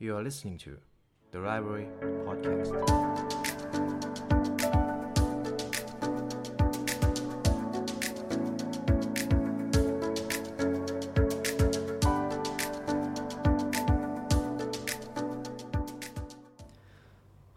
[0.00, 0.70] You are listening to
[1.32, 1.86] the Rivalry
[2.24, 2.70] Podcast.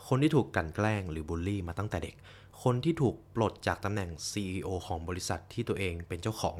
[0.07, 2.15] คนที่ถูกกลั่นแกล้งหรือบูลลี่มาตั้งแต่เด็ก
[2.63, 6.57] คนที่ถูกปลดจากตำแหน่ง CEO ของบริษัทที่ตัวเองเป็นเจ้าของ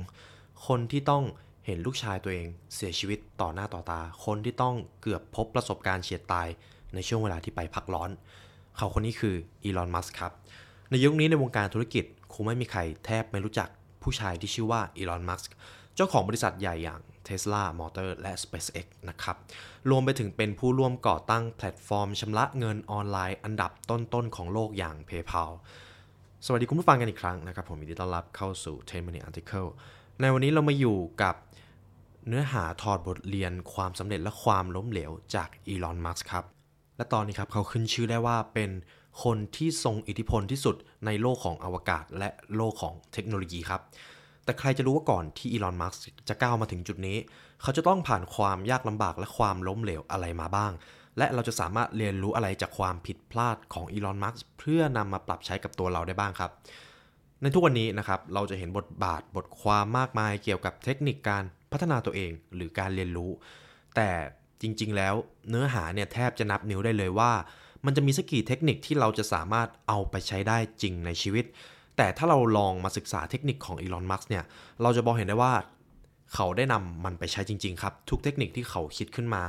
[0.67, 1.23] คนที่ต้อง
[1.65, 6.47] เห็นลูกชายตัวเองเสียชีวิตต่อหน้าต่อตา คนที่ต้องเกือบพบประสบการณ์เฉียดตาย
[6.95, 8.09] ในช่วงเวลาที่ไปพักร้อน
[8.77, 10.31] เขาคนนี้คืออีลอน มัสก์ครับ
[10.89, 13.69] ในยุคนี้ในวงการธุรกิจคงไม่มีใครแทบไม่รู้จัก
[14.03, 15.53] ผู้ชายที่ชื่อว่าอีลอน มัสก์
[15.95, 19.35] เจ้าของบริษัทใหญ่อย่าง Tesla Motor และ SpaceX นะครับ
[19.89, 25.51] รวมไปถึงเป็นผู้ร่วมก่อตั้งแพลตฟอร์มชำระเงินออนไลน์อันดับต้นๆของโลกอย่าง PayPal
[26.45, 29.69] สวัสดีคุณผู้ฟังกันอีกครั้งนะครับ ผมยินดีต้อนรับเข้าสู่10 Minute Article
[30.19, 31.35] ในวันนี้เรามาอยู่กับ
[32.27, 36.45] เนื้อหาถอดบทเรียนความสำเร็จและความล้มเหลวจากอีลอน มัสก์ครับ
[36.97, 38.71] และตอนนี้ครับเขาขึ้นชื่อได้ว่าเป็น
[39.23, 43.81] คนที่ทรงอิทธิพลที่สุดในโลกของอวกาศและโลกของเทคโนโลยีครับ
[44.43, 47.17] แต่ใครจะรู้ว่าก่อนที่อีลอน มัสก์จะก้าวมาถึงจุดนี้
[47.61, 50.71] เขาจะต้องผ่านความยากลำบากและความล้มเหลวอะไรมาบ้าง
[51.17, 56.51] และเราจะสามารถเรียนรู้อะไรจากความผิดพลาดของอีลอน มัสก์เพื่อนำมาปรับใช้กับตัวเราได้บ้างครับ
[57.41, 63.31] ในทุกวันนี้นะครับเราจะเห็นบทบาทบทความมากมายเกี่ยวกับเทคนิคการพัฒนาตัวเองหรือการเรียนรู้
[63.95, 64.09] แต่
[64.61, 65.13] จริง ๆ แล้ว
[65.49, 67.31] เนื้อหาเนี่ยแทบจะนับนิ้วได้เลยว่า
[67.85, 71.45] มันจะมีสักกี่เทคนิคที่เราจะสามารถเอาไปใช้ได้จริงในชีวิต
[71.97, 74.43] แต่ถ้าเราลองมาศึกษาเทคนิคของอีลอนมัสเนี่ย
[74.81, 75.53] เราจะบอกเห็นได้ว่า
[76.33, 79.43] เขาได้นำมันไปใช้จริง ๆ ครับ ทุกเทคนิคที่เขาคิดขึ้นมา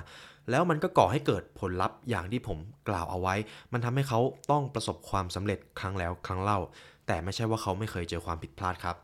[0.50, 3.34] แล้วมันก็ก่อให้เกิดผลลัพธ์อย่างที่ผมกล่าวเอาไว้
[3.72, 6.58] มันทำให้เขาต้องประสบความสำเร็จครั้งแล้วครั้งเล่า
[7.06, 8.96] แต่ไม่ใช่ว่าเขาไม่เคยเจอความผิดพลาดครับ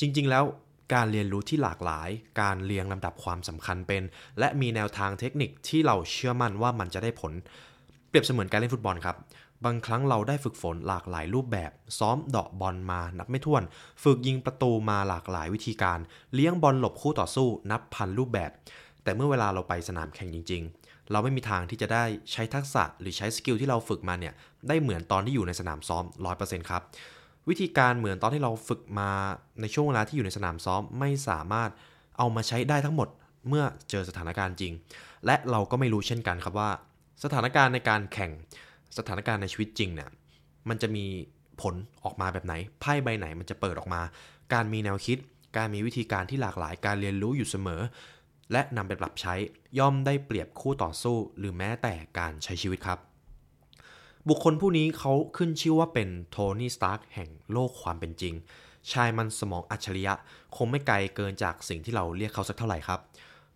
[0.00, 0.44] จริงๆแล้ว
[0.94, 2.08] การเรียนรู้ที่หลากหลาย
[2.40, 4.02] การเรียงลำดับความสำคัญเป็น
[4.38, 7.32] และมีแนวทางเทคนิคที่เราเชื่อมั่นว่ามันจะได้ผล
[8.08, 9.16] เปรียบเสมือนการเล่นฟุตบอลครับ
[9.64, 13.62] บางครั้งเราได้ฝึกฝนหลากหลายรูปแบบ ซ้อมเดาะบอลมานับไม่ถ้วน
[14.02, 15.98] ฝึกยิงประตูมาหลากหลายวิธีการ
[16.34, 18.50] เลี้ยงบอลหลบคู่ต่อสู้นับพันรูปแบบ
[19.02, 24.34] แต่เมื่อเวลาเราไปสนามแข่งจริง ๆ เราไม่มีทางที่จะได้ใช้ทักษะหรือใช้สกิลที่เราฝึกมาเนี่ย
[24.68, 26.04] ได้เหมือนตอนที่อยู่ในสนามซ้อม
[26.36, 26.82] 100%ครับ
[27.48, 29.10] วิธีการเหมือนตอนที่เราฝึกมา
[29.60, 31.70] ในช่วงเวลาที่อยู่ในสนามซ้อมไม่สามารถ
[32.18, 33.08] เอามาใช้ได้ทั้งหมด
[33.48, 34.72] เมื่อเจอสถานการณ์จริง
[35.26, 36.70] และเราก็ไม่รู้เช่นกันครับว่า
[37.24, 38.30] สถานการณ์ในการแข่ง
[38.98, 40.10] สถานการณ์ในชีวิตจริงเนี่ย
[40.68, 41.06] มันจะมี
[41.60, 41.74] ผล
[42.04, 44.02] ออกมาแบบไหนไพ่ใบไหนมันจะเปิดออกมา
[44.52, 45.18] การมีแนวคิด
[45.56, 47.80] การมีวิธีการที่หลากหลายการเรียนรู้อยู่เสมอ
[48.52, 49.34] และนำไปปรับใช้
[49.78, 52.98] ย่อมได้เปรียบคู่ต่อสู้ หรือแม้แต่การใช้ชีวิตครับ
[54.30, 58.34] บุคคลผู้นี้เขาขึ้นชื่อว่าเป็นโทนี่สตาร์กแห่งโลกความเป็นจริง
[58.92, 60.14] ชายมันสมองอัจฉริยะ
[60.56, 63.00] คงไม่ไกลเกินจากสิ่งที่เราเรียกเขาสักเท่าไหร่ครับ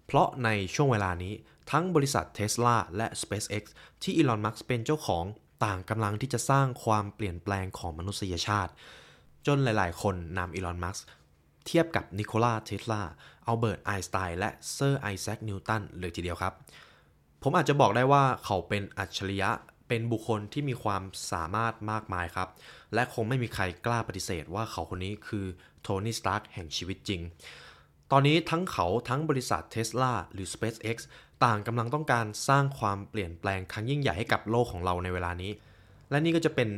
[0.07, 1.35] เพราะในช่วงเวลานี้
[1.71, 3.65] ทั้งบริษัท Tesla และ SpaceX
[4.03, 5.25] ที่อีลอนมัสก์เป็นเจ้าของ
[5.65, 8.73] ต่างกำลังที่จะสร้างความเปลี่ยนแปลงของมนุษยชาติ
[9.47, 11.05] จนหลายๆ คนนำอีลอนมัสก์
[11.67, 13.03] เทียบกับนิโคลาเทสลา
[13.47, 16.53] อัลเบิร์ตไอน์สไตน์และเซอร์ไอแซคนิวตันเลยทีเดียวครับ
[17.43, 19.51] ผมอาจจะบอกได้ว่าเขาเป็นอัจฉริยะ
[19.91, 21.03] เป็นบุคคลที่มีความ
[21.33, 22.49] สามารถมากมายครับ
[22.95, 25.47] และคงไม่มีใครกล้าปฏิเสธว่าเขาคนนี้คือ
[25.83, 27.21] โทนี่ สตาร์กแห่งชีวิตจริง
[28.11, 30.97] ตอนนี้ทั้งเขาทั้งบริษัท Tesla หรือ SpaceX
[31.45, 35.53] ต่างกำลังต้องการสร้างความเปลี่ยนแปลงครั้งยิ่งใหญ่ให้กับโลกของเราในเวลานี้
[36.11, 36.69] และนี่ก็จะเป็น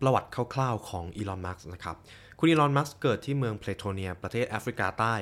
[0.00, 1.96] ประวัติคร่าวๆของอีลอน มัสก์นะครับ
[2.38, 5.14] คุณอีลอน มัสก์เกิดที่เมืองเพรทอเรีย ประเทศแอฟริกาใต้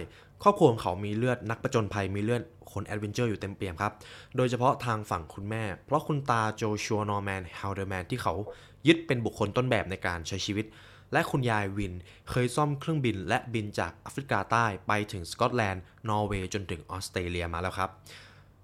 [0.43, 3.93] ครอบครัวของเขามีเลือดนักประจนภัยมีเลือดคน adventure อยู่เต็มเปี่ยมครับ
[4.37, 8.35] โดยเฉพาะทางฝั่งคุณแม่ เพราะคุณตาโจชัวนอร์แมนฮาวเดอร์แมนที่เขา
[8.87, 10.67] ยึดเป็นบุคคลต้นแบบในการใช้ชีวิต
[11.13, 11.95] และคุณยายวิน
[12.31, 17.91] เคยซ่อมเครื่องบินและบินจากแอฟริกาใต้ไปถึงสกอตแลนด์ นอร์เวย์จนถึงออสเตรเลียมาแล้วครับ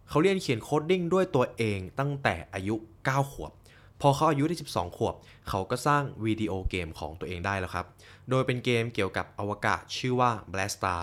[0.08, 2.74] เขาเรียนเขียน coding ด้วยตัวเองตั้งแต่อายุ
[3.04, 3.52] 9 ขวบ
[4.00, 5.14] พอเขาอายุได้ 12 ขวบ
[5.48, 7.86] เขาก็สร้างวิดีโอเกมของตัวเองได้แล้วครับ
[8.30, 11.00] โดยเป็นเกมเกี่ยวกับอวกาศชื่อว่า Blastar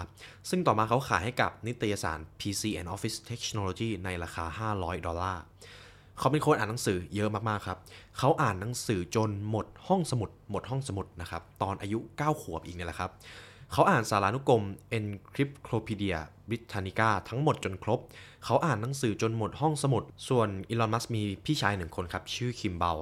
[0.50, 5.44] ซึ่งต่อมาเขาขายให้กับนิตยสาร PC and Office Technology ในราคา 500 ดอลลาร์
[6.20, 7.78] เขาเป็นคนอ่านหนังสือเยอะมากๆครับ
[8.17, 13.11] เขาอ่านหนังสือจนหมดห้องสมุด หมดห้องสมุดนะครับ ตอนอายุ 9 ขวบอีกเนี่ยแหละครับ
[13.73, 14.64] เขาอ่านสารานุกรม
[14.97, 16.18] Encyclopedia
[16.50, 18.00] Britannica ทั้งหมดจนครบ
[18.46, 22.97] เขาอ่านหนังสือจนหมดห้องสมุด ส่วนอีลอนมัสก์มีพี่ชายหนึ่งคนครับ ชื่อคิมเบล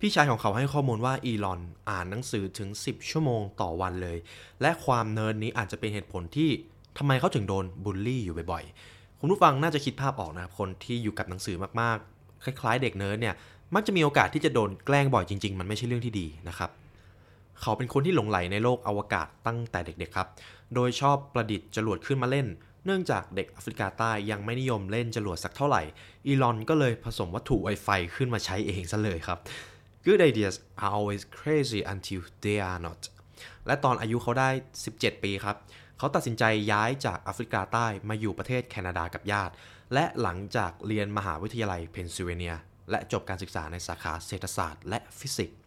[0.00, 4.18] พี่ชายของเขาให้ข้อมูลว่าอีลอนอ่านหนังสือถึง 10 ชั่วโมงต่อวันเลย
[4.62, 6.50] และความเนิร์ดนี้อาจจะเป็นเหตุผลที่
[6.98, 13.34] ทำไมเขาถึงโดนบูลลี่อยู่บ่อยๆ คุณผู้ฟังน่าจะคิดภาพออกนะครับ คนที่อยู่กับหนังสือมากๆ คล้ายๆ เด็กเนิร์ดเนี่ย
[13.74, 16.70] มักจะมีโอกาสที่จะโดนแกล้งบ่อยจริง ๆ มันไม่ใช่เรื่องที่ดีนะครับ
[17.60, 20.28] เขาเป็นคนที่หลงไหลในโลกอวกาศตั้งแต่เด็กๆครับ
[20.74, 22.46] โดยชอบประดิษฐ์จรวดขึ้นมาเล่น
[22.84, 25.82] เนื่องจากเด็กแอฟริกาใต้ยังไม่นิยมเล่นจรวดสักเท่าไหร่
[26.26, 29.38] อีลอนก็เลยผสมวัตถุไวไฟขึ้นมาใช้เองซะเลยครับ
[30.06, 30.54] Good ideas
[30.84, 33.00] are always crazy until they are not
[33.66, 34.48] และตอนอายุเขาได้
[34.86, 35.56] 17 ปีครับ
[35.98, 39.52] เขาตัดสินใจย้ายจากแอฟริกาใต้มาอยู่ประเทศแคนาดากับญาติ
[39.94, 42.54] และหลังจากเรียนมหาวิทยาลัยเพนซิลเวเนีย
[42.90, 45.58] และจบการศึกษาในสาขาเศรษฐศาสตร์และฟิสิกส์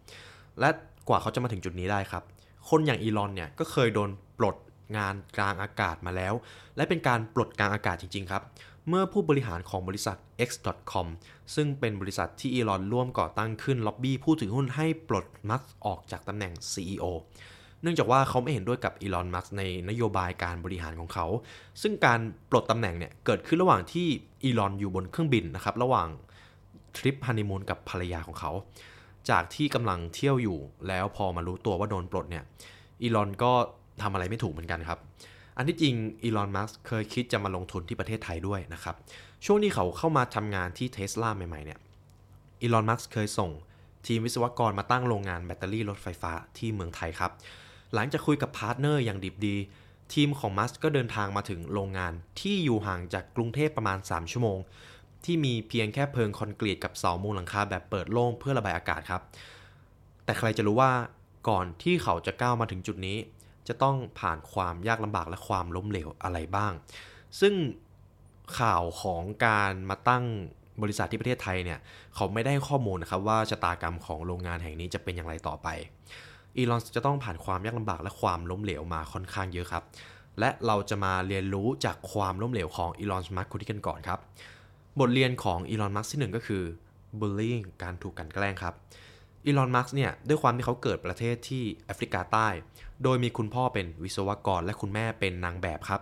[0.60, 0.70] และ
[1.08, 2.22] กว่าเขาจะมาถึงจุดนี้ได้ครับ
[2.68, 4.56] คนอย่างอีลอนเนี่ยก็เคยโดนปลด
[4.96, 6.34] งานกลางอากาศมาแล้ว
[6.76, 8.42] และเป็นการปลดกลางอากาศจริง ๆ ครับ
[8.88, 10.16] เมื่อผู้บริหารของบริษัท
[10.48, 11.06] X.com
[11.54, 17.04] ซึ่งเป็นบริษัทที่อีลอนร่วมก่อตั้งขึ้นล็อบบี้ผู้ถือหุ้นให้ปลดมัสออกจากตำแหน่ง CEO
[17.82, 21.26] เนื่องจากว่าเขาไม่เห็นด้วยกับอีลอน มัสในนโยบายการบริหารของเขา
[21.82, 22.20] ซึ่งการ
[22.50, 24.06] ปลดตำแหน่งเนี่ยเกิดขึ้นระหว่างที่
[24.44, 26.08] อีลอนอยู่บนเครื่องบินนะครับ ระหว่าง
[26.96, 28.52] ทริปฮันนีมูนกับภรรยาของเขา
[29.30, 32.44] จากที่กำลังเที่ยวอยู่ แล้วพอมารู้ตัวว่าโดนปลดเนี่ย
[33.02, 33.52] อีลอนก็
[34.02, 34.98] ทำอะไรไม่ถูกเหมือนกันครับ
[35.56, 38.94] อันที่จริงอีลอนมัสก์เคยคิดจะมาลงทุนที่ประเทศไทยด้วยนะครับ
[39.44, 41.78] ช่วงที่เขาเข้ามาทำงานที่เทสลาใหม่ๆเนี่ย
[42.62, 43.50] อีลอนมัสก์เคยส่ง
[44.06, 47.32] ทีมวิศวกรมาตั้งโรงงานแบตเตอรี่รถไฟฟ้าที่เมืองไทยครับ
[47.94, 49.56] หลังจากคุยกับ partner อย่างดิบดี
[50.14, 54.58] ทีมของมัสก์ก็เดินทางมาถึงโรงงานที่อยู่ห่างจากกรุงเทพประมาณ 3 ชั่วโมง
[55.26, 59.22] ที่มีเพียงแค่เพิงคอนกรีตกับเสามุงหลังคาแบบเปิดโล่งเพื่อระบายอากาศครับ
[60.24, 60.92] แต่ใครจะรู้ว่า
[61.48, 63.16] ก่อนที่เขาจะก้าวมาถึงจุดนี้
[63.68, 66.72] จะต้องผ่านความยากลำบากและความล้มเหลวอะไรบ้าง
[67.40, 67.54] ซึ่ง
[68.58, 70.24] ข่าวของการมาตั้ง
[70.82, 71.78] บริษัทที่ประเทศไทยเนี่ย
[72.14, 75.68] เขาไม่ได้ข้อมูลนะครับว่าชะตากรรมของโรงงานแห่งนี้จะเป็นอย่างไรต่อไป
[76.56, 79.84] อีลอนจะต้องผ่านความยากลำบากและความล้มเหลวมาค่อนข้างเยอะครับ
[80.38, 84.18] และเราจะมาเรียนรู้จากความล้มเหลวของอีลอน มัสก์คนนี้กันก่อนครับ
[85.00, 86.62] บทเรียนของอีลอนมัสก์ที่หนึ่งก็คือ
[87.20, 88.74] bullying การถูกกันแกล้งครับ
[89.46, 92.48] อีลอนมัสก์เนี่ยด้วยความที่เขาเกิดประเทศที่แอฟริกาใต้
[93.02, 96.00] โดยมีคุณพ่อเป็นวิศวกรและคุณแม่เป็นนางแบบครับ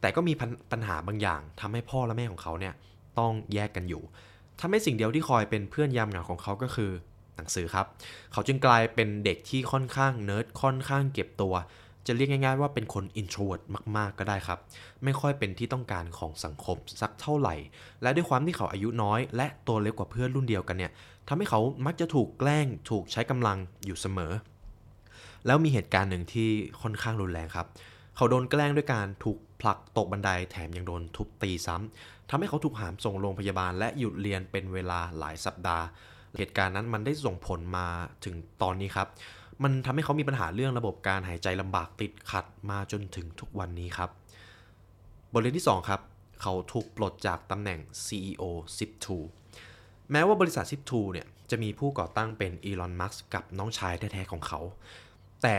[0.00, 2.74] แต่ก็มีปัญปัญหาบางอย่างทำให้พ่อและแม่ของเขาเนี่ย
[3.18, 4.02] ต้องแยกกันอยู่
[4.60, 6.90] ทำให้สิ่งเดียวที่คอยเป็นเพื่อนยามเหงาของเขาก็คือ
[7.36, 7.86] หนังสือครับ
[8.32, 11.54] เขาจึงกลายเป็นเด็กที่ค่อนข้างเนิร์ดค่อนข้างเก็บตัว
[12.06, 13.62] จะเรียกง่ายๆว่าเป็นคน introvert
[13.96, 14.58] มากๆก็ได้ครับ
[15.04, 17.54] ไม่ค่อยเป็นที่ต้องการของสังคมสักเท่าไหร่
[18.02, 20.92] และด้วยความที่เขาอายุน้อย และตัวเล็กกว่าเพื่อนรุ่นเดียวกันเนี่ย
[21.28, 24.32] ทำให้เขามักจะถูกแกล้งถูกใช้กำลังอยู่เสมอ
[25.46, 26.48] แล้วมีเหตุการณ์หนึ่งที่
[26.82, 27.66] ค่อนข้างรุนแรงครับ
[28.16, 35.84] เขาโดนแกล้งด้วยการถูกผลักตกบันไดแถมยังโดนทุบตีซ้ำทำให้เขาถูกหามส่งโรงพยาบาล และหยุดเรียนเป็นเวลาหลายสัปดาห์
[36.36, 37.86] เหตุการณ์นั้นมันได้ส่งผลมา
[38.24, 39.08] ถึงตอนนี้ครับ
[39.62, 44.10] มันทำให้เขามีปัญหาเรื่องระบบการหายใจลำบากติดขัดมาจนถึงทุกวันนี้ครับ
[45.32, 46.00] บทเรียนที่ 2 ครับ
[46.42, 48.42] เขาถูกปลดจากตำแหน่ง CEO
[49.28, 54.60] 12 แม้ว่าบริษัท 12 เนี่ย จะมีผู้ก่อตั้งเป็นอีลอนมัสก์กับน้องชายแท้ๆของเขา
[55.42, 55.56] แต่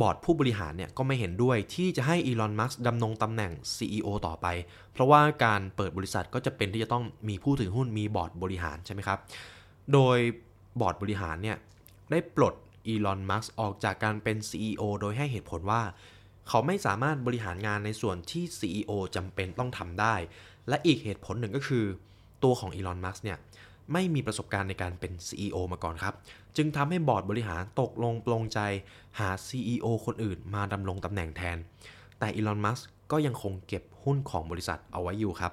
[0.00, 4.46] บอร์ดผู้บริหารเนี่ยก็ไม่เห็นด้วยที่จะให้อีลอน มัสก์ดำรงตำแหน่ง CEO ต่อไป
[4.92, 9.18] เพราะว่าการเปิดบริษัทก็จะเป็นที่จะต้องมีผู้ถือหุ้นมีบอร์ดบริหารใช่ไหมครับ
[9.92, 10.18] โดย
[10.80, 11.56] บอร์ดบริหารเนี่ย
[12.10, 12.54] ได้ปลด
[12.86, 15.82] อีลอน มัสออกจากการเป็น CEO โดยให้เหตุผลว่า
[16.48, 20.14] เขาไม่สามารถบริหารงานในส่วนที่ CEO จำเป็นต้องทำได้
[20.68, 21.84] และอีกเหตุผลหนึ่งก็คือ
[22.44, 23.38] ตัวของอีลอน มัสเนี่ย
[23.92, 26.14] ไม่มีประสบการณ์ในการเป็น CEO มาก่อนครับ
[26.56, 28.60] จึงทำให้บอร์ดบริหารตกลงปลงใจ
[29.18, 31.56] หา CEO คนอื่นมาดำรงตำแหน่งแทน
[32.18, 32.78] แต่อีลอน มัส
[33.12, 35.52] ก็ยังคงเก็บหุ้นของบริษัทเอาไว้อยู่ครับ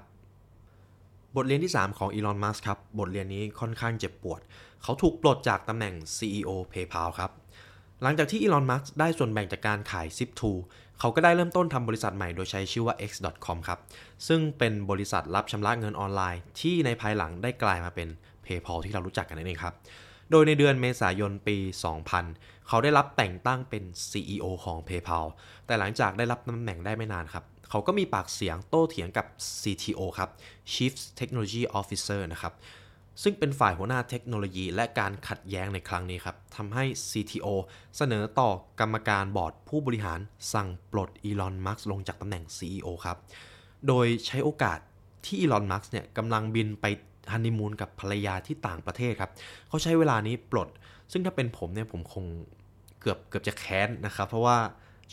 [1.35, 4.41] บทเรียนที่ 3 ของอีลอน มัสครับ บทเรียนนี้ค่อนข้างเจ็บปวด
[4.83, 7.31] เขาถูกปลดจากตำแหน่ง CEO PayPal ครับ
[8.01, 10.41] หลังจากที่อีลอน มัสก์ได้ส่วนแบ่งจากการขาย Zip2
[10.99, 13.79] เขาก็ได้เริ่มต้นทำบริษัทใหม่โดยใช้ชื่อว่า X.com ครับ
[14.27, 18.07] ซึ่งเป็นบริษัทรับชำระเงินออนไลน์ ที่ในภายหลังได้กลายมาเป็น
[18.45, 19.73] PayPal ที่เรารู้จักกันนั่นเองครับ
[20.31, 21.57] โดยในเดือนเมษายนปี
[22.13, 25.25] 2000 เขาได้รับแต่งตั้งเป็น CEO ของ PayPal
[25.65, 29.25] แต่หลังจากได้รับตำแหน่งได้ไม่นานครับเขาก็มีปากเสียงโต้เถียงกับ
[29.61, 30.29] CTO ครับ
[30.71, 32.53] Chief Technology Officer นะครับ
[33.21, 37.47] ซึ่งเป็นฝ่ายหัวหน้าเทคโนโลยีและการขัดแย้งในครั้งนี้ครับทำให้ CTO
[37.97, 40.19] เสนอต่อกรรมการบอร์ดผู้บริหาร
[40.53, 43.17] สั่งปลดอีลอน มัสก์ลงจากตำแหน่ง CEO ครับ
[43.87, 44.79] โดยใช้โอกาส
[45.25, 46.85] ที่อีลอน มัสก์เนี่ยกำลังบินไป
[47.31, 49.31] ฮันนีมูนกับภรรยาที่ต่างประเทศครับ
[49.67, 50.69] เขาใช้เวลานี้ปลด
[51.11, 52.25] ซึ่งถ้าเป็นผมเนี่ยผมคง
[53.01, 54.57] เกือบเกือบจะแค้นนะครับ เพราะว่า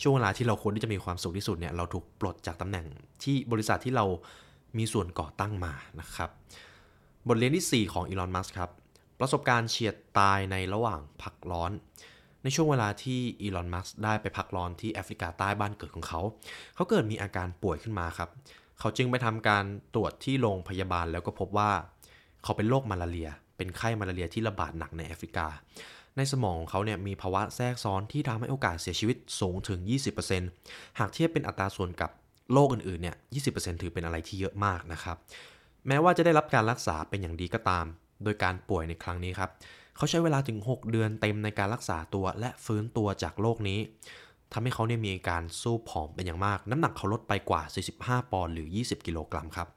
[0.01, 2.85] ช่วงเวลาที่เราควรที่จะมีความสุขที่สุดเนี่ยเราถูกปลดจากตำแหน่ง
[3.23, 4.05] ที่บริษัทที่เรา
[4.77, 6.29] มีส่วนก่อตั้งมานะครับ
[7.27, 8.69] บทเรียนที่ 4 ของอีลอนมัสครับ
[9.19, 11.71] ประสบการณ์เฉียดตายในระหว่างพักร้อน
[12.43, 16.21] ในช่วงเวลาที่อีลอนมัสได้ไปพักร้อนที่แอฟริกาใต้บ้านเกิดของเขา
[16.75, 18.29] เขาเกิดมีอาการป่วยขึ้นมาครับ
[18.79, 21.71] เขาจึงไปทำการตรวจที่โรงพยาบาลแล้วก็พบว่า
[22.43, 25.47] เขาเป็นโรคมาลาเรีย เป็นไข้มาลาเรียที่ระบาดหนักในแอฟริกา
[26.17, 29.79] ในสมองของเขาเนี่ยมีภาวะแทรกซ้อนที่ทำให้โอกาสเสียชีวิตสูงถึง
[30.39, 32.11] 20%หากเทียบเป็นอัตราส่วนกับ
[32.53, 33.15] โรคอื่นๆเนี่ย
[33.49, 35.17] 20%ถือเป็นอะไรที่เยอะมากนะครับ
[35.87, 37.85] แม้ว่าจะได้รับการรักษาเป็นอย่างดีก็ตาม
[38.23, 39.49] โดยการป่วยในครั้งนี้ครับ
[39.95, 43.79] เขาใช้เวลาถึง 6 เดือนเต็มในการรักษาตัวและฟื้นตัวจากโรคนี้
[44.53, 47.61] ทำให้เขาเนี่ยมีการสู้ผอมเป็นอย่างมาก น้ำหนักเขาลดไปกว่า
[47.97, 49.67] 45 ปอนด์หรือ 20 กิโลกรัมครับ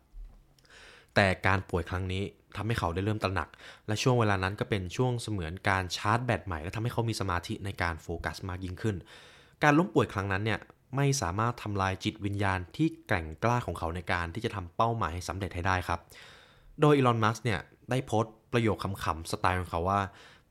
[1.15, 2.23] แต่การป่วยครั้งนี้
[2.57, 3.49] ทำให้เขาได้เริ่มตระหนัก
[3.87, 8.97] และช่วงเวลานั้นก็เป็นช่วงเสมือนการชาร์จแบตใหม่ และทำให้เขามีสมาธิในการโฟกัสมากยิ่งขึ้น
[9.63, 10.59] การล้มป่วยครั้งนั้นเนี่ย
[10.97, 16.01] ไม่สามารถทำลายจิตวิญญาณที่แกร่งกล้าของเขาในการที่จะทำเป้าหมายให้สำเร็จให้ได้ครับ
[16.81, 17.61] โดยอีลอน มัสเนี่ย
[17.91, 20.01] ได้โพสต์ประโยคคำๆสไตล์ของเขาว่า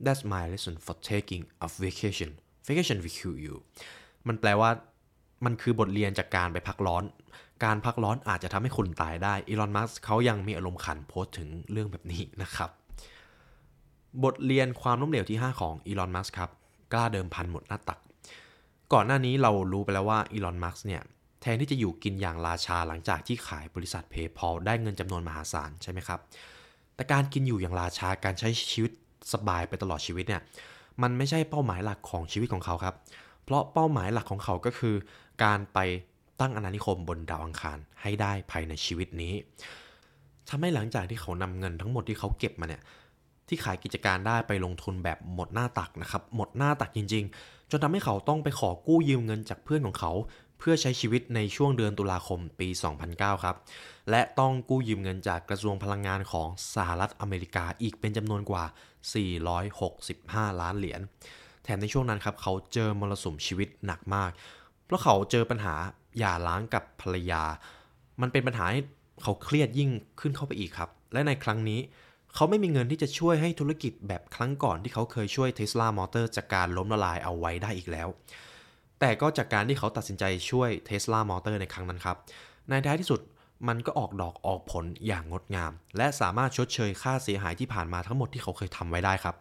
[0.05, 2.31] that's my lesson for taking a vacation
[2.67, 3.55] vacation will kill you
[4.27, 4.69] มันแปลว่า
[5.45, 7.03] มันคือบทเรียนจากการไปพักร้อน
[7.63, 12.69] การพักร้อนอาจจะทำให้คุณตายได้ อีลอน มัสเขายังมีอารมณ์ขันโพสต์ถึงเรื่องแบบนี้นะครับ
[14.23, 16.49] บทเรียนความล้มเหลวที่ 5 ของอีลอน มัสครับ
[16.93, 17.99] กล้าเดิมพันหมดหน้าตัก
[18.93, 21.01] ก่อนหน้านี้เรารู้ไปแล้วว่าอีลอน มัสเนี่ย
[21.41, 26.19] แทนที่จะอยู่กินอย่างราชาหลังจากที่ขายบริษัท PayPal ได้เงินจำนวนมหาศาลใช่ไหมครับ
[26.95, 28.91] แต่การกินอยู่อย่างราชาการใช้ชีวิต
[29.33, 30.41] สบายไปตลอดชีวิตเนี่ย
[31.01, 32.95] มันไม่ใช่เป้าหมายหลักของชีวิตของเขาครับ
[33.43, 34.95] เพราะเป้าหมายหลักของเขาก็คือ
[35.43, 35.79] การไป
[36.39, 39.33] ตั้งอาณานิคมบนดาวอังคารให้ได้ภายในชีวิตนี้
[40.49, 42.81] ทำให้หลังจากที่เขานำเงินทั้งหมดที่เขาเก็บมาเนี่ย
[43.47, 50.11] ที่ขายกิจการได้ไปลงทุนแบบหมดหน้าตักนะครับหมดหน้าตักจริง ๆ จนทำให้เขาต้องไปขอกู้ยืมเงินจากเพื่อนของเขา
[50.59, 52.67] เพื่อใช้ชีวิตในช่วงเดือนตุลาคมปี
[53.05, 53.55] 2009 ครับ
[54.09, 58.63] และต้องกู้ยืมเงินจากกระทรวงพลังงานของสหรัฐอเมริกาอีกเป็นจำนวนกว่า
[59.83, 61.01] 465 ล้านเหรียญ
[61.63, 64.31] แถมในช่วงนั้นครับเขาเจอมรสุมชีวิตหนักมาก
[64.85, 65.75] เพราะเขาเจอปัญหา
[66.17, 67.43] หย่าร้างกับภรรยา
[68.21, 68.81] มันเป็นปัญหาให้
[69.23, 69.89] เขาเครียดยิ่ง
[70.19, 71.79] ขึ้นเข้าไปอีกครับ และในครั้งนี้
[72.35, 78.07] เขาไม่มีเงินที่จะช่วยให้ธุรกิจแบบครั้งก่อนที่เขาเคยช่วย Tesla Motor จากการล้มละลายเอาไว้ได้อีกแล้ว
[78.99, 82.17] แต่ก็จากการที่เขาตัดสินใจช่วย Tesla Motor ในครั้งนั้นครับ
[82.69, 83.21] ในท้ายที่สุด
[83.67, 89.35] มันก็ออกดอกออกผลอย่างงดงาม และสามารถชดเชยค่าเสียหายที่ผ่านมาทั้งหมดที่เขาเคยทำไว้ได้ครับ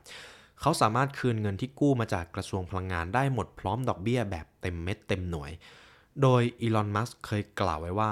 [0.61, 5.51] เขาสามารถคืนเงินที่กู้มาจากกระทรวงพลังงานได้หมดพร้อมดอกเบี้ยแบบเต็มเม็ดเต็มหน่วย
[6.23, 8.11] โดยอีลอน มัสเคยกล่าวไว้ว่า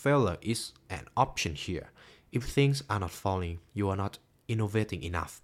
[0.00, 0.60] failure is
[0.96, 1.88] an option here
[2.36, 4.14] if things are not falling you are not
[4.52, 5.34] innovating enough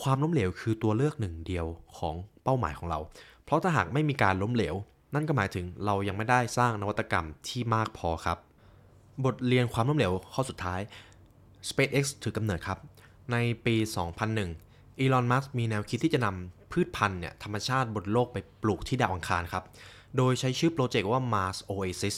[0.00, 1.66] ความล้มเหลวคือตัวเลือกหนึ่งเดียว
[1.98, 3.00] ของเป้าหมายของเรา
[3.44, 4.74] เพราะถ้าหากไม่มีการล้มเหลว
[5.14, 8.38] นั่นก็หมายถึงเรายังไม่ได้สร้างนวัตกรรมที่มากพอครับ
[9.24, 10.80] บทเรียนความล้มเหลวข้อสุดท้าย
[11.68, 12.78] SpaceX ถือกำเนิดครับ
[13.32, 13.36] ใน
[13.66, 13.76] ปี
[14.38, 19.64] 2001 อีลอน มัสมีแนวคิดที่จะนำพืชพันธุ์เนี่ยธรรมชาติบนโลกไปปลูกที่ดาวอังคารครับ
[20.16, 22.16] โดยใช้ชื่อโปรเจกต์ว่า Mars Oasis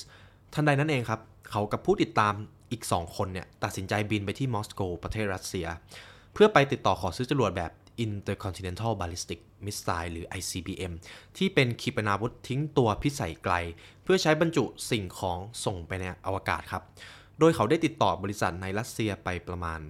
[0.55, 1.21] ทันใดนั้นเองครับ
[1.51, 2.35] เขากับผู้ติดตาม
[2.71, 5.67] อีก 2 คนเนี่ยตัดสินใจบินไปที่มอสโกประเทศรัสเซีย
[6.35, 7.73] เพื่อไปติดต่อขอซื้อจรวดแบบ
[8.05, 10.93] Intercontinental Ballistic Missile หรือ ICBM
[11.37, 13.55] ที่เป็นขีปนาวุธทิ้งตัวพิสัยไกล
[14.03, 16.83] เพื่อใช้บรรจุสิ่งของส่งไปในอวกาศครับ
[17.39, 19.81] โดยเขาได้ติดต่อบริษัทในรัสเซียไปประมาณ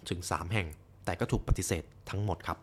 [0.00, 0.68] 2-3 แห่ง
[1.04, 2.58] แต่ก็ถูกปฏิเสธทั้งหมดครับ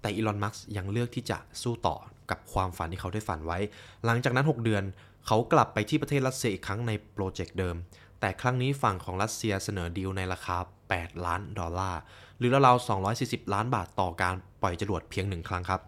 [0.00, 1.96] แต่อีลอน มัสยังเลือกที่จะสู้ต่อ
[2.30, 3.58] กับความฝันที่เขาได้ฝันไว้
[4.04, 4.84] หลังจากนั้น 6 เดือน
[5.26, 7.76] เขากลับไปที่ประเทศรัสเซียอีกครั้งในโปรเจกต์เดิม
[8.24, 10.56] แต่ครั้งนี้ฝั่งของรัสเซียเสนอดีลในราคา
[10.90, 12.00] 8 ล้านดอลลาร์
[12.38, 15.80] หรือราวๆ240 ล้านบาทต่อการปล่อยจรวดเพียงหนึ่งครั้งครับ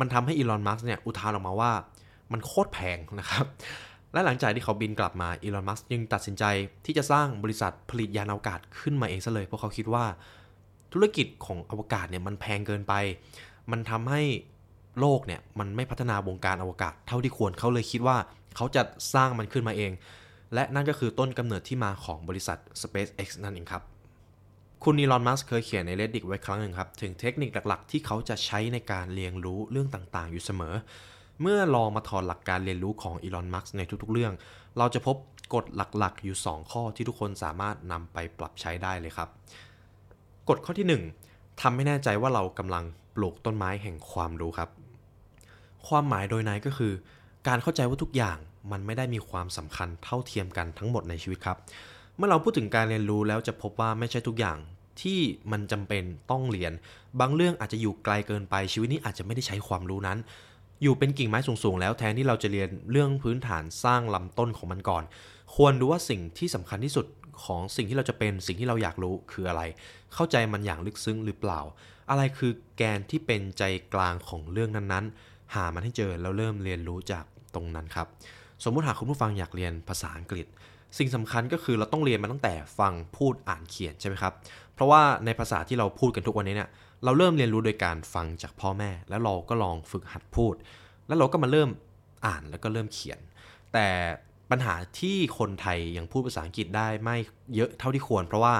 [0.00, 1.72] มันทำให้อีลอน มัสก์เนี่ยอุทานออกมาว่า
[2.32, 3.44] มันโคตรแพงนะครับ
[4.12, 6.44] และหลังจากที่เขาบินกลับมาอีลอน มัสก์ยังตัดสินใจ
[6.84, 10.04] ที่จะสร้างบริษัทผลิตยานอวกาศขึ้นมาเองซะเลย เพราะเขาคิดว่า
[10.92, 12.94] ธุรกิจของอวกาศเนี่ยมันแพงเกินไป
[13.70, 14.22] มันทำให้
[15.00, 18.16] โลกเนี่ยมันไม่พัฒนาวงการอวกาศเท่าที่ควรเขาเลยคิดว่า
[18.56, 18.82] เขาจะ
[19.14, 19.92] สร้างมันขึ้นมาเอง
[20.54, 23.82] และนั่นก็คือต้นกำเนิดที่มาของบริษัท SpaceX นั่นเองครับ
[24.84, 30.74] คุณอีลอนมัสก์เคยเขียนใน Reddit ไว้ครั้งหนึ่งครับ ถึงเทคนิคหลักๆ ที่เขาจะใช้ในการเรียนรู้เรื่องต่างๆ อยู่เสมอ
[31.42, 34.32] เมื่อลองมาถอดหลักการเรียนรู้ของอีลอนมัสก์ในทุกๆ เรื่อง
[34.78, 35.16] เราจะพบ
[35.54, 39.28] กฎหลักๆ อยู่ 2 ข้อที่ทุกคนสามารถนำไปปรับใช้ได้เลยครับ
[40.48, 42.84] กฎข้อที่ 1ทำให้แน่ใจว่าเรากำลัง
[43.16, 44.68] ปลูกต้นไม้แห่งความรู้ครับ
[45.88, 46.92] ความหมายโดยในก็คือ
[47.48, 48.38] การเข้าใจว่าทุกอย่าง
[48.70, 51.56] มันไม่ได้มีความสำคัญเท่าเทียมกันทั้งหมดในชีวิตครับ
[52.16, 54.58] เมื่อเราพูดถึงการเรียนรู้แล้วจะพบว่าไม่ใช่ทุกอย่าง
[55.02, 55.20] ที่
[55.52, 56.72] มันจำเป็นต้องเรียน
[57.20, 60.18] บางเรื่องอาจจะอยู่ไกลเกินไปชีวิตนี้อาจจะไม่ได้ใช้ความรู้นั้น
[60.82, 65.02] อยู่เป็นกิ่งไม้สูงๆ แล้วแทนที่เราจะเรียนเรื่องพื้นฐานสร้างลำต้นของมันก่อน
[65.54, 67.06] ควรดูว่าสิ่งที่สำคัญที่สุด
[67.44, 69.62] ของสิ่งที่เราจะเป็นสิ่งที่เราอยากรู้คืออะไร
[70.14, 71.60] เข้าใจมันอย่างลึกซึ้งหรือเปล่า
[72.10, 73.62] อะไรคือแกนที่เป็นใจ
[73.94, 77.24] กลางของเรื่องนั้นๆ หามันให้เจอแล้วเริ่มเรียนรู้จาก
[77.54, 78.06] ตรงนั้นครับ
[78.64, 80.46] สมมุติหากคุณผู้ฟังอยากเรียนภาษาอังกฤษ
[80.98, 84.32] สิ่งสำคัญก็คือเราต้องเรียนมาตั้งแต่ฟังพูดอ่านเขียนใช่ไหมครับ
[84.74, 86.70] เพราะว่าในภาษาที่เราพูดกันทุกวันนี้เนี่ย
[87.04, 90.54] เราเริ่มเรียนรู้โดยการฟังจากพ่อแม่ แล้วเราก็ลองฝึกหัดพูด
[91.06, 91.68] แล้วเราก็มาเริ่ม
[92.26, 93.18] อ่านแล้วก็เริ่มเขียน
[93.72, 93.86] แต่
[94.50, 97.16] ปัญหาที่คนไทยยังพูดภาษาอังกฤษได้ไม่
[97.54, 98.54] เยอะเท่าที่ควร เพราะว่า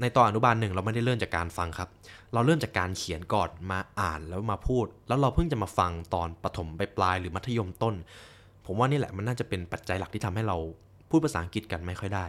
[0.00, 1.88] ในตอนอนุบาลหนึ่งเราไม่ได้เริ่มจากการฟังครับ
[2.32, 7.94] เราเริ่มจากการเขียนก่อนมาอ่านแล้วมาพูด แล้วเราเพิ่งจะมาฟังตอนปฐมปลายหรือมัธยมต้น
[8.66, 10.56] ผมว่านี่แหละมันน่าจะเป็นปัจจัยหลักที่ทำให้เรา
[11.10, 12.24] พูดภาษาอังกฤษกันไม่ค่อยได้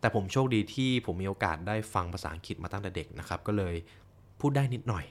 [0.00, 3.74] แต่ผมโชคดีที่ผมมีโอกาสได้ฟังภาษาอังกฤษมาตั้งแต่เด็กนะครับ ก็เลย
[4.40, 5.04] พูดได้นิดหน่อย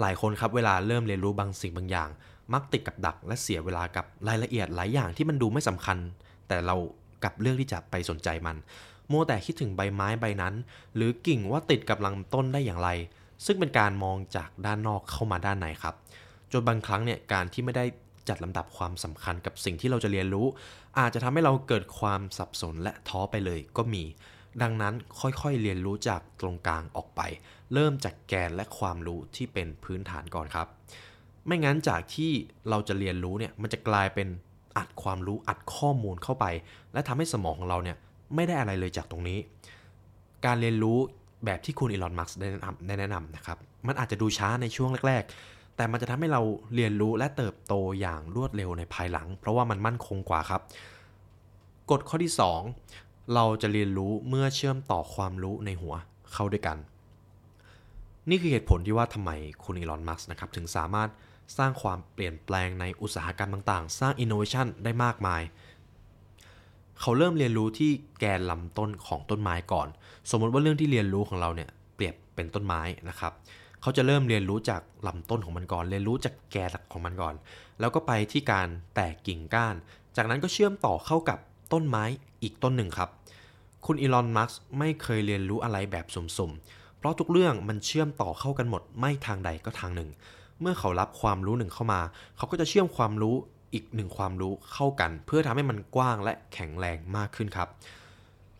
[0.00, 2.08] หลายคนครับเวลาเริ่มเรียนรู้บางสิ่งบางอย่าง
[2.52, 5.98] มักติดกับดักและเสียเวลากับรายละเอียดหลายอย่างที่มันดูไม่สำคัญ
[6.48, 6.76] แต่เรา
[7.22, 8.56] กลับเลือกที่จะไปสนใจมัน
[9.08, 10.54] โมแต่คิดถึงใบไม้ใบนั้น
[10.94, 12.88] หรือกิ่งว่าติดกับลำต้นได้อย่างไร
[13.46, 15.94] ซึ่งเป็นการมองจากด้านนอกเข้ามาด้านในครับ
[16.52, 17.84] จนบางครั้งเนี่ยการที่ไม่ได้
[18.28, 20.46] จัดลำดับความสำคัญกับสิ่งที่เราจะเรียนรู้
[20.98, 24.04] อาจจะทำให้เราเกิดความสับสนและท้อไปเลยก็มี
[24.62, 27.20] ดังนั้นค่อยๆเรียนรู้จากตรงกลางออกไป
[27.74, 30.66] เริ่มจากแกนและความรู้ที่เป็นพื้นฐานก่อนครับ
[31.46, 32.32] ไม่งั้นจากที่
[32.68, 34.28] เราจะเรียนรู้เนี่ยมันจะกลายเป็น
[34.78, 36.46] อัดความรู้อัดข้อมูลเข้าไป
[36.92, 37.96] และทำให้สมองของเราเนี่ย
[38.34, 39.38] ไม่ได้อะไรเลยจากตรงนี้
[40.46, 40.98] การเรียนรู้
[41.44, 46.42] แบบที่คุณอีลอน มัสได้แนะนำนะครับ มันอาจจะดูช้าในช่วงแรก ๆ แต่มันจะทำให้เรา
[46.74, 50.62] เรียนรู้และเติบโตอย่างรวดเร็วในภายหลัง เพราะว่ามันมั่นคงกว่าครับ
[51.90, 52.32] กฎข้อที่
[52.80, 55.94] 2 เราจะเรียนรู้เมื่อเชื่อมต่อความรู้ในหัว
[56.32, 56.76] เข้าด้วยกัน
[58.30, 59.30] นี่คือเหตุผลที่ว่าทำไม
[59.64, 61.08] คุณอีลอนมัสนะครับถึงสามารถ
[61.58, 65.42] สร้างความเปลี่ยนแปลงในอุตสาหกรรมต่างๆ สร้างอินโนเวชันได้มากมาย
[67.00, 67.90] เขาเริ่มเรียนรู้ที่
[68.20, 69.88] แกนลำต้นของต้นไม้ก่อน
[70.30, 77.34] สมมติว่าเรื่องที่เรียนรู้ของเราเนี่ยเปรียบเป็นต้นไม้นะครับเขาจะเริ่มเรียนรู้จากลำต้นของมันก่อน เรียนรู้จากแกนของมันก่อน
[77.80, 79.74] แล้วก็ไปที่การแตกกิ่งก้าน
[80.16, 81.38] จากนั้นก็เชื่อมต่อเข้ากับ
[81.72, 82.04] ต้นไม้
[82.42, 83.10] อีกต้นหนึ่งครับ
[83.86, 90.10] คุณอีลอนมัสไม่เคยเรียนรู้อะไรแบบสุ่มๆ เพราะทุกเรื่องมันเชื่อมต่อเข้ากันหมดไม่ทางใดก็ทางหนึ่ง
[90.60, 92.00] เมื่อเขารับความรู้หนึ่งเข้ามา
[92.36, 93.34] เขาก็จะเชื่อมความรู้
[93.74, 97.68] อีกหนึ่งความรู้เข้ากัน เพื่อทำให้มันกว้างและแข็งแรงมากขึ้นครับ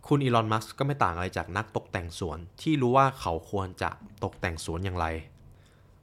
[0.09, 3.91] คุณอีลอนมัสก์ก็ไม่ต่างอะไรจากนักตกแต่งสวน ที่รู้ว่าเขาควรจะ
[4.25, 5.07] ตกแต่งสวนอย่างไร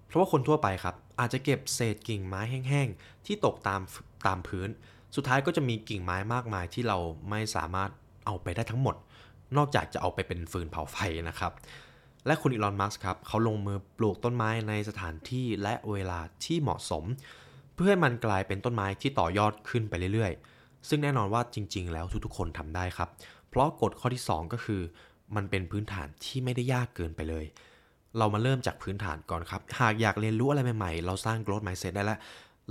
[0.08, 3.82] เพราะว่าคนทั่วไปครับ อาจจะเก็บเศษกิ่งไม้แห้งๆ ที่ตกตาม
[4.28, 4.70] ตามพื้น
[5.16, 6.98] สุดท้ายก็จะมีกิ่งไม้มากมายที่เรา
[7.30, 7.90] ไม่สามารถ
[8.26, 8.96] เอาไปได้ทั้งหมด
[9.58, 10.98] นอกจากจะเอาไปเป็นฟืนเผาไฟ
[11.30, 11.52] นะครับ
[12.26, 17.04] และคุณอีลอนมัสก์ครับเขาลงมือปลูกต้นไม้ในสถานที่และเวลาที่เหมาะสม
[17.76, 23.10] เพื่อให้มันกลายเป็นต้นไม้ที่ต่อยอดขึ้นไปเรื่อยๆ ซึ่งแน่นอนว่าจริง ๆ แล้วทุกๆคนทำได้ครับ
[23.52, 24.82] เพราะกฎข้อที่ 2 ก็คือ
[25.36, 27.46] มันเป็นพื้นฐานที่ไม่ได้ยากเกินไปเลย
[28.18, 32.20] เรามาเริ่มจากพื้นฐานก่อนครับ หากอยากเรียนรู้อะไรใหม่ๆ เราสร้าง growth mindset ได้แล้ว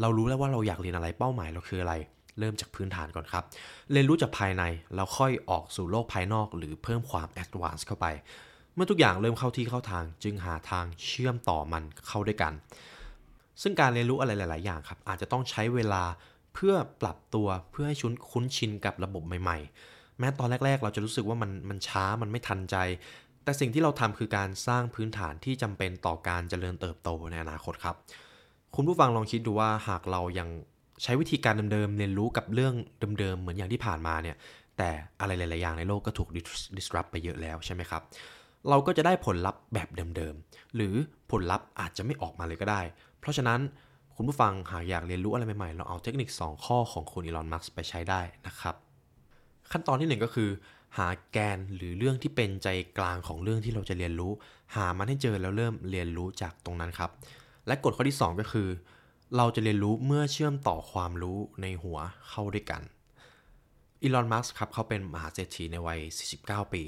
[0.01, 1.95] เรารู้แล้วว่าเราอยากเรียนอะไรเป้าหมายเราคืออะไร
[2.39, 3.45] เริ่มจากพื้นฐานก่อนครับ
[3.93, 4.63] เรียนรู้จากภายใน
[4.95, 8.07] แล้วค่อยออกสู่โลกภายนอก หรือเพิ่มความ advance เข้าไป
[8.75, 12.53] เมื่อทุกอย่างเริ่มเข้าที่เข้าทาง จึงหาทางเชื่อมต่อมันเข้าด้วยกัน
[13.63, 16.03] ซึ่งการเรียนรู้อะไรหลาย ๆ อย่างครับอาจจะต้องใช้เวลา
[16.55, 22.77] เพื่อปรับตัวเพื่อให้ชุนคุ้นชินกับระบบใหม่ ๆ แม้ตอนแรก ๆ เราจะรู้สึกว่ามันมันช้ามันไม่ทันใจ
[23.45, 27.97] แต่สิ่งที่เราทำคือการสร้างพื้นฐานที่จำเป็นต่อการเจริญเติบโตในอนาคตครับ
[28.77, 30.49] คุณผู้ฟังลองคิดดูว่าหากเรายัง
[31.03, 32.75] ใช้วิธีการเดิมๆเรียนรู้กับเรื่อง
[33.19, 34.37] เดิมๆเหมือนอย่างที่ผ่านมาเนี่ย
[34.79, 36.29] แต่อะไรหลายๆอย่างในโลกก็ถูก
[36.77, 38.03] disrupt ไปเยอะแล้วใช่ไหมครับ
[38.69, 40.95] เราก็จะได้ผลลัพธ์แบบเดิมๆ หรือ
[41.31, 42.81] ผลลัพธ์อาจจะไม่ออกมาเลยก็ได้
[43.21, 43.61] เพราะฉะนั้น
[44.17, 48.75] คุณผู้ฟังหากอยากเรียนรู้อะไรใหม่ๆ เราเอาเทคนิค 2 ข้อของคุณอีลอน มัสก์ไปใช้ได้นะครับ
[49.73, 50.51] ขั้นตอนที่ 1 ก็คือ
[50.99, 54.33] หาแกนหรือเรื่องที่เป็นใจกลางของเรื่องที่เราจะเรียนรู้
[54.75, 57.11] หามันให้เจอแล้วเริ่มเรียนรู้จากตรงนั้นครับ
[57.67, 58.69] และกฎข้อที่ 2 ก็คือ
[59.37, 61.99] เราจะเรียนรู้เมื่อเชื่อมต่อความรู้ในหัว
[62.31, 62.83] เข้าด้วยกัน
[64.03, 66.01] อีลอนมัสก์ครับเขาเป็นมหาเศรษฐีในวัย
[66.37, 66.83] 49 ปี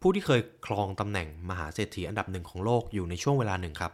[0.00, 3.92] ผู้ที่เคยครองตำแหน่งมหาเศรษฐีอันดับหนึ่งของโลกอยู่ในช่วงเวลาหนึ่งครับ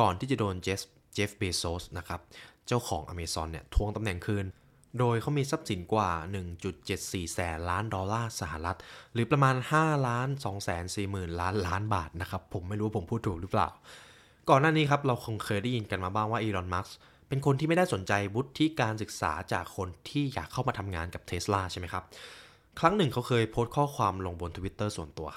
[0.00, 0.80] ก่อนที่จะโดนเจฟ
[1.14, 2.20] เจฟเบโซสนะครับ
[2.66, 4.44] เจ้าของ Amazon เนี่ยทวงตำแหน่งคืน
[4.98, 6.10] โดยเขามีทรัพย์สินกว่า
[6.72, 8.78] 1.74 แสนล้านดอลลาร์สหรัฐ
[9.12, 13.68] หรือประมาณ 5 ล้าน2แสน4หมื่นล้านล้านบาทนะครับ ผมไม่รู้ผมพูดถูกหรือเปล่า
[14.48, 16.96] ก่อนหน้านี้ครับ เราคงเคยได้ยินกันมาบ้างว่าอีลอน มัสก์
[17.28, 22.04] เป็นคนที่ไม่ได้สนใจวุฒิการศึกษาจากคนที่อยากเข้ามาทำงานกับเทสลาใช่ไหมครับ
[22.78, 25.30] ครั้งหนึ่งเขาเคยโพสต์ข้อความลงบน Twitter ส่วนตัว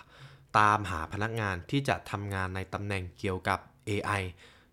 [0.60, 4.22] ตามหาพนักงานที่จะทำงานในตำแหน่งเกี่ยวกับ AI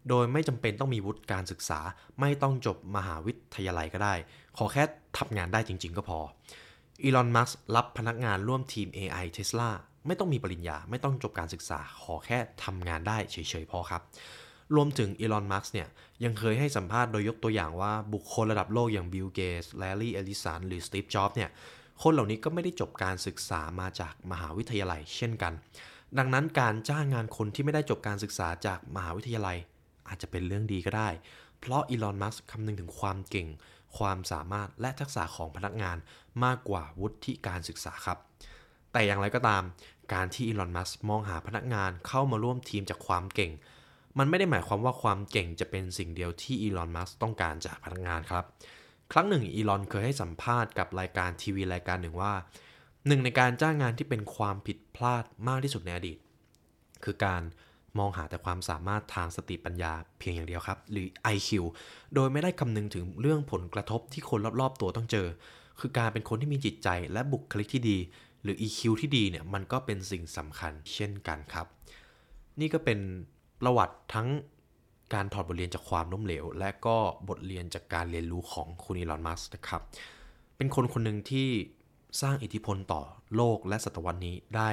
[0.08, 1.80] โดยไม่จำเป็นต้องมีวุฒิการศึกษา
[2.20, 4.14] ไม่ต้องจบมหาวิทยาลัยก็ได้
[4.56, 4.82] ขอแค่
[5.18, 6.18] ทำงานได้จริง ๆ ก็พอ
[7.02, 9.70] อีลอนมัสก์รับพนักงานร่วมทีม AI Tesla
[10.06, 14.02] ไม่ต้องมีปริญญา ไม่ต้องจบการศึกษา ขอแค่ทำงานได้เฉยๆพอครับ
[14.74, 15.88] รวมถึงอีลอนมัสก์เนี่ย
[16.24, 21.50] ยังเคยให้สัมภาษณ์โดยยกตัวอย่างว่าบุคคลระดับโลกอย่างบิลเกตส์แลร์รี่เอลลิสัน หรือสตีฟจ็อบส์เนี่ย
[22.02, 25.52] คนเหล่านี้ก็ไม่ได้จบการศึกษามาจากมหาวิทยาลัยเช่นกัน
[26.18, 29.58] ดังนั้นการจ้างงานคนที่ไม่ได้จบการศึกษาจากมหาวิทยาลัย
[30.12, 31.08] อาจจะเป็นเรื่องดีก็ได้
[31.60, 33.48] เพราะอีลอน มัสก์คำนึงถึงความเก่ง
[33.98, 35.96] ความสามารถและทักษะของพนักงาน
[36.44, 38.18] มากกว่าวุฒิการศึกษาครับ
[38.92, 39.62] แต่อย่างไรก็ตาม
[40.14, 43.52] การที่อีลอน มัสก์มองหาพนักงานเข้ามาร่วมทีมจากความเก่ง
[44.18, 48.44] มันไม่ได้หมายความว่าความเก่งจะเป็นสิ่งเดียวที่อีลอน มัสก์ต้องการจากพนักงานครับ
[49.12, 52.34] ครั้งหนึ่งอีลอนเคยให้สัมภาษณ์กับรายการทีวีรายการหนึ่งว่า
[53.06, 56.18] หนึ่งในการจ้างงานที่เป็นความผิดพลาดมากที่สุดในอดีต
[57.04, 57.42] คือการ
[57.98, 61.50] มองหาแต่ความสามารถทางสติปัญญาเพียงอย่างเดียวครับ หรือ IQ
[62.14, 65.26] โดยไม่ได้คำนึงถึงเรื่องผลกระทบที่คนรอบๆตัวต้องเจอ
[65.80, 67.98] คือการเป็นคนที่มีจิตใจและบุคลิกที่ดี
[68.42, 71.66] หรือ EQ ที่ดีเนี่ยมันก็เป็นสิ่งสำคัญเช่นกันครับ
[72.60, 72.98] นี่ก็เป็น
[73.60, 74.28] ประวัติทั้ง
[75.14, 76.96] การถอดบทเรียนจากความล้มเหลว และก็
[77.28, 79.82] บทเรียนจากการเรียนรู้ของคุณอีลอนมัสนะครับ
[80.56, 81.48] เป็นคนคนหนึ่งที่
[82.20, 83.02] สร้างอิทธิพลต่อ
[83.36, 84.70] โลกและศตวรรษนี้ได้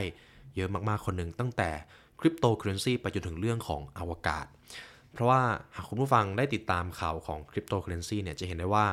[0.55, 1.69] เยอะมากๆคนหนึ่งตั้งแต่
[2.19, 4.45] คริปโตเคอเรนซีไปจนถึงเรื่องของอวกาศ
[5.13, 5.41] เพราะว่า
[5.75, 8.86] หากคุณผู้ฟังได้ติดตามข่าวของคริปโตเคอเรนซีเนี่ยจะเห็นได้ว่า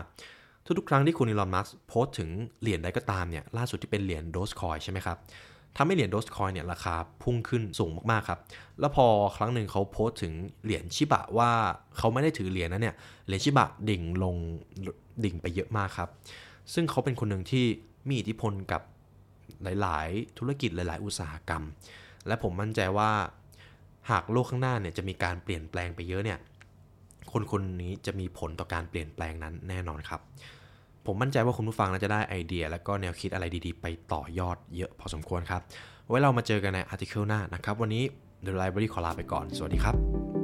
[0.78, 5.16] ทุกๆครั้งที่คุณอีลอนมัสก์โพสต์ถึงเหรียญใดก็ตามเนี่ยล่าสุดที่เป็นเหรียญโดสคอยใช่ไหมครับ
[5.76, 8.40] ทำให้เหรียญโดสคอยเนี่ยราคาพุ่งขึ้นสูงมากๆครับ
[8.80, 10.32] แล้วพอครั้งหนึ่งเขาโพสต์ถึง
[10.64, 11.50] เหรียญชิบะว่า
[11.98, 14.36] เขาไม่ได้ถือเหรียญนั้นเนี่ยเหรียญชิบะดิ่งลง
[15.24, 16.08] ดิ่งไปเยอะมากครับ
[16.74, 17.64] ซึ่งเขาเป็นคนหนึ่งที่
[18.08, 18.82] มีอิทธิพลกับ
[19.62, 21.62] หลาย ๆ ธุรกิจหลาย ๆ อุตสาหกรรม
[22.26, 23.10] และผมมั่นใจว่า
[24.10, 26.38] หากโลกข้างหน้าเนี่ยจะมีการเปลี่ยนแปลงไปเยอะเนี่ย
[27.32, 30.20] คนคนนี้จะมีผลต่อการเปลี่ยนแปลงนั้นแน่นอนครับ
[31.06, 35.62] ผมมั่นใจว่าคุณผู้ฟังน่าจะได้ไอเดีย และก็แนวคิดอะไรดีๆ ไปต่อยอดเยอะพอสมควรครับ
[36.08, 38.04] ไว้เรามาเจอกันในอาร์ติเคิลหน้านะครับ วันนี้
[38.46, 40.35] The Library ขอลาไปก่อน สวัสดีครับ